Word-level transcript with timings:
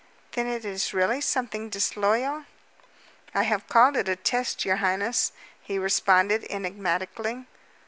"Then 0.31 0.47
it 0.47 0.65
is 0.65 0.95
really 0.95 1.21
something 1.21 1.69
disloyal?" 1.69 2.45
"I 3.35 3.43
have 3.43 3.67
called 3.67 3.95
it 3.95 4.09
a 4.09 4.15
test, 4.15 4.65
your 4.65 4.77
highness," 4.77 5.31
he 5.61 5.77
responded 5.77 6.43
enigmatically. 6.49 7.45